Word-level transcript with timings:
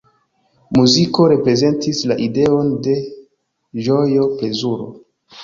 Muzikilo 0.77 1.27
reprezentis 1.33 1.99
la 2.13 2.17
ideon 2.29 2.73
de 2.89 2.97
ĝojo, 3.89 4.27
plezuro. 4.41 4.91